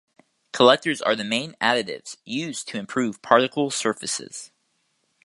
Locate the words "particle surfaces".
3.21-4.49